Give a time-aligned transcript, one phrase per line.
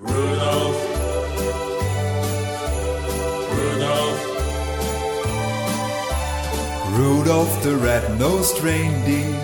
[0.00, 0.80] Rudolph,
[3.50, 4.22] Rudolph,
[6.96, 9.34] Rudolph the red-nosed reindeer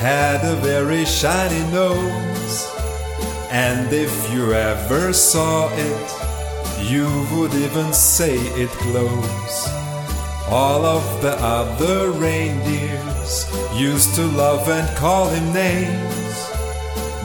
[0.00, 2.68] had a very shiny nose.
[3.52, 9.68] And if you ever saw it, you would even say it glows.
[10.48, 16.27] All of the other reindeers used to love and call him names.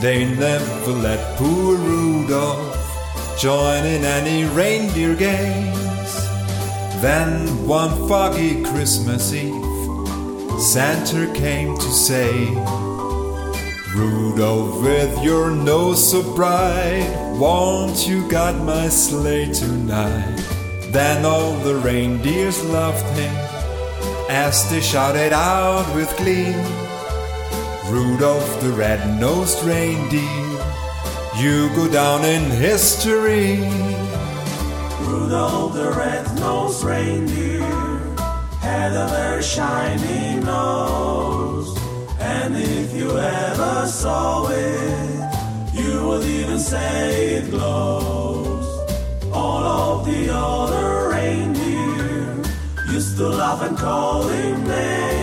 [0.00, 6.14] They never let poor Rudolph join in any reindeer games.
[7.00, 12.48] Then one foggy Christmas Eve, Santa came to say,
[13.94, 20.40] Rudolph, with your nose so bright, won't you guide my sleigh tonight?
[20.90, 23.34] Then all the reindeers loved him
[24.28, 26.54] as they shouted out with glee.
[27.90, 30.20] Rudolph the red-nosed reindeer,
[31.36, 33.60] you go down in history.
[35.02, 37.60] Rudolph the red-nosed reindeer
[38.60, 41.78] had a very shiny nose.
[42.18, 48.66] And if you ever saw it, you would even say it glows.
[49.30, 52.42] All of the other reindeer
[52.90, 55.13] used to laugh and call him names.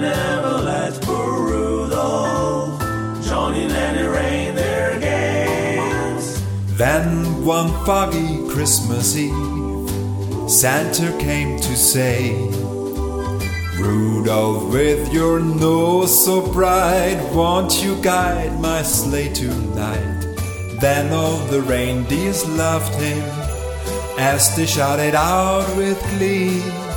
[0.00, 2.80] Never let poor Rudolph
[3.22, 6.42] join in any reindeer games.
[6.78, 9.90] Then one foggy Christmas Eve,
[10.50, 12.34] Santa came to say,
[13.78, 20.20] Rudolph, with your nose so bright, won't you guide my sleigh tonight?
[20.80, 23.22] Then all the reindeers loved him
[24.18, 26.89] as they shouted out with glee.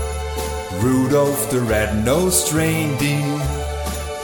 [0.83, 3.39] Rudolph the red-nosed reindeer,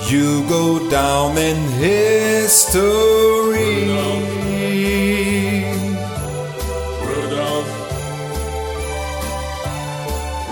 [0.10, 3.88] you go down in history.
[7.08, 7.72] Rudolph,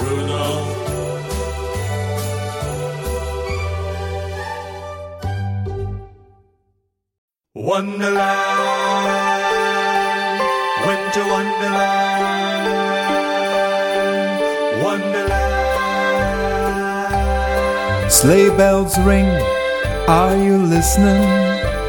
[0.02, 0.68] Rudolph,
[7.54, 8.24] Wonderland,
[10.86, 12.37] Winter Wonderland,
[18.22, 19.30] Sleigh bells ring,
[20.08, 21.22] are you listening?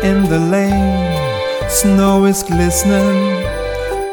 [0.04, 3.16] In the lane, snow is glistening.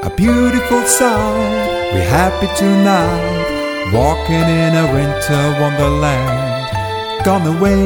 [0.01, 7.25] A beautiful sight, we're happy tonight, walking in a winter wonderland.
[7.25, 7.83] Gone away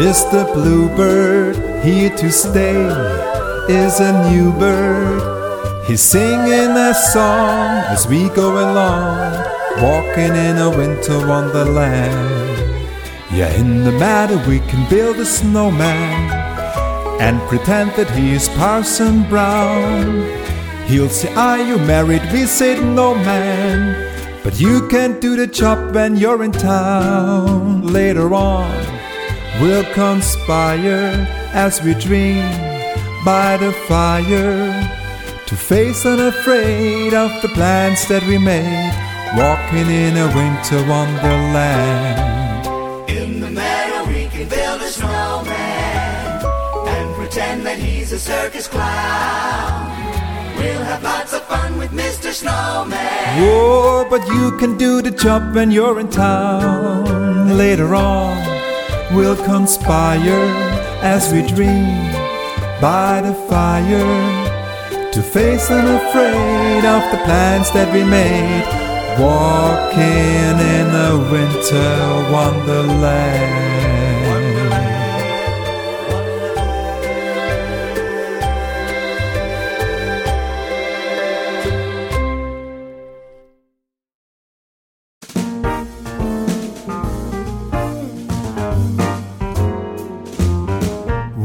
[0.00, 2.86] is the bluebird, here to stay
[3.68, 5.84] is a new bird.
[5.84, 9.34] He's singing a song as we go along,
[9.82, 12.55] walking in a winter wonderland.
[13.32, 16.30] Yeah, in the meadow we can build a snowman
[17.20, 20.22] and pretend that he is Parson Brown.
[20.86, 22.22] He'll say, Are you married?
[22.32, 24.42] We say, No, man.
[24.44, 27.88] But you can't do the job when you're in town.
[27.88, 28.70] Later on,
[29.60, 32.44] we'll conspire as we dream
[33.24, 34.70] by the fire
[35.46, 38.94] to face unafraid of the plans that we made,
[39.36, 42.35] walking in a winter wonderland.
[48.16, 49.90] A circus clown.
[50.56, 52.32] We'll have lots of fun with Mr.
[52.32, 53.42] Snowman.
[53.42, 57.58] Whoa, but you can do the job when you're in town.
[57.58, 58.34] Later on,
[59.14, 60.46] we'll conspire
[61.14, 62.10] as we dream
[62.80, 68.66] by the fire to face unafraid of the plans that we made.
[69.20, 71.92] Walking in a winter
[72.32, 73.65] wonderland.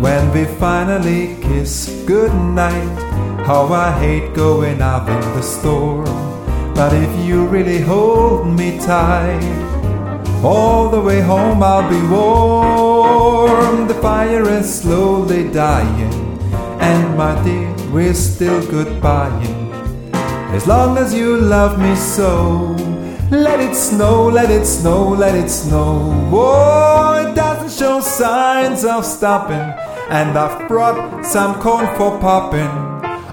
[0.00, 2.98] When we finally kiss goodnight,
[3.46, 6.04] how I hate going out in the storm.
[6.74, 9.42] But if you really hold me tight,
[10.42, 13.86] all the way home I'll be warm.
[13.88, 16.12] The fire is slowly dying,
[16.80, 19.64] and my dear, we're still goodbying.
[20.54, 22.76] as long as you love me so.
[23.30, 26.30] Let it snow, let it snow, let it snow.
[26.32, 29.66] Oh, it doesn't show signs of stopping,
[30.10, 32.70] and I've brought some corn for popping.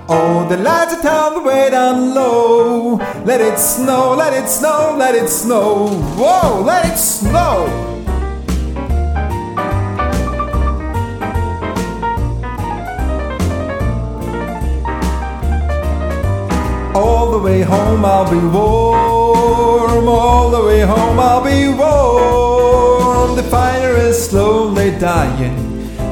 [0.07, 2.95] Oh, the lights are turned way down low.
[3.23, 5.87] Let it snow, let it snow, let it snow.
[6.17, 7.67] Whoa, let it snow.
[16.93, 23.35] All the way home I'll be warm, all the way home I'll be warm.
[23.37, 25.70] The fire is slowly dying,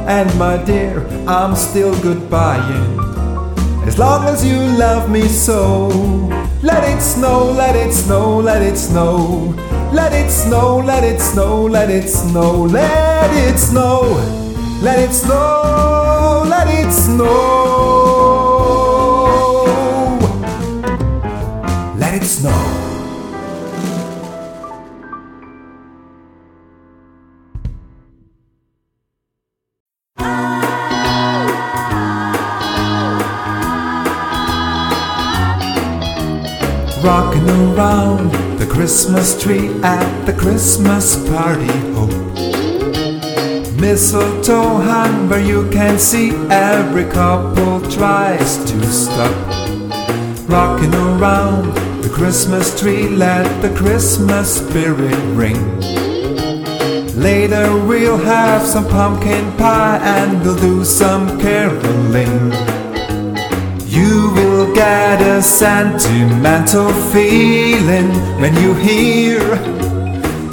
[0.10, 2.98] and my dear, I'm still goodbying.
[3.86, 5.88] As long as you love me so,
[6.64, 9.54] let it snow, let it snow, let it snow.
[9.94, 14.02] Let it snow, let it snow, let it snow, let it snow,
[14.82, 18.10] let it snow, let it snow.
[21.98, 22.89] Let it snow.
[37.10, 41.74] Rocking around the Christmas tree at the Christmas party.
[41.96, 42.14] Hope
[43.82, 49.34] mistletoe hung where you can see every couple tries to stop.
[50.48, 51.74] Rocking around
[52.04, 55.62] the Christmas tree, let the Christmas spirit ring.
[57.20, 62.52] Later we'll have some pumpkin pie and we'll do some caroling.
[63.88, 69.39] You will get a sentimental feeling when you hear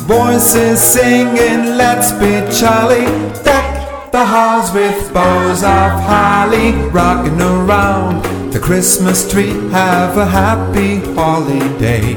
[0.06, 3.04] voices singing, Let's be jolly.
[3.42, 3.76] Deck
[4.12, 8.22] the halls with boughs of holly, rocking around
[8.52, 9.50] the Christmas tree.
[9.70, 12.14] Have a happy holiday.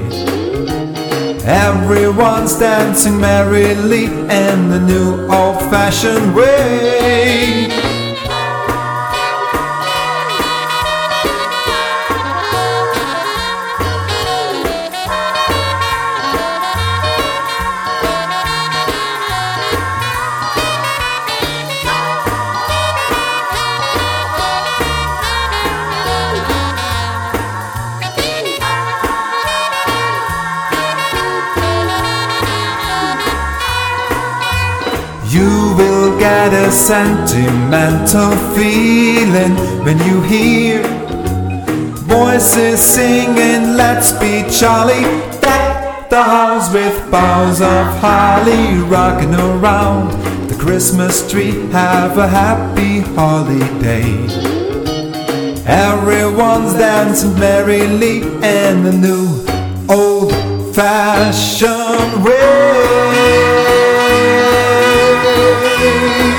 [1.44, 7.59] Everyone's dancing merrily in the new old fashioned way.
[36.30, 40.84] Get a sentimental feeling when you hear
[42.06, 45.04] voices singing, Let's be jolly.
[45.42, 50.12] Deck the halls with boughs of holly, rocking around
[50.50, 51.56] the Christmas tree.
[51.72, 54.12] Have a happy holiday.
[55.66, 58.18] Everyone's dancing merrily
[58.58, 59.26] in the new
[59.90, 60.32] old
[60.76, 63.69] fashioned way.
[65.50, 66.39] Have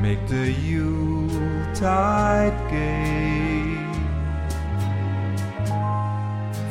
[0.00, 1.90] Make the Yuletide
[2.70, 3.76] gay.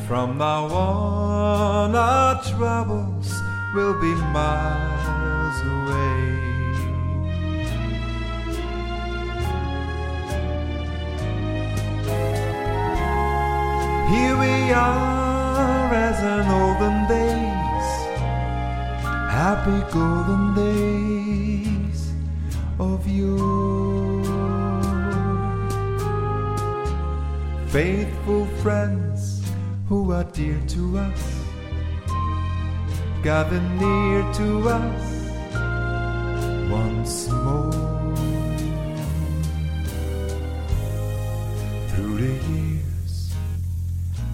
[0.08, 3.30] From now on, our troubles
[3.76, 6.38] will be miles away.
[14.10, 17.88] Here we are as in olden days,
[19.30, 21.77] happy golden days
[22.80, 24.24] of yore.
[27.68, 29.44] Faithful friends
[29.88, 31.42] who are dear to us,
[33.24, 35.18] gather near to us
[36.70, 37.72] once more.
[41.90, 43.34] Through the years,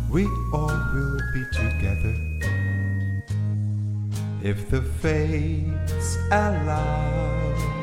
[0.10, 2.16] we all will be together
[4.44, 7.83] if the fates allows.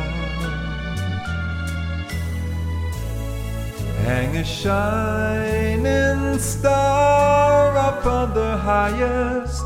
[4.05, 9.63] Hang a shining star up on the highest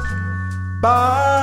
[0.82, 1.36] bough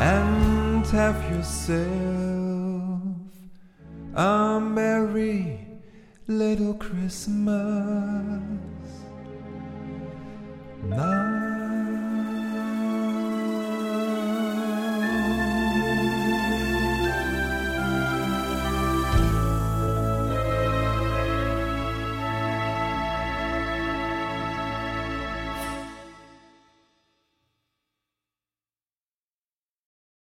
[0.00, 1.88] and have yourself
[4.14, 5.66] a merry
[6.26, 7.52] little Christmas.
[10.84, 11.17] Now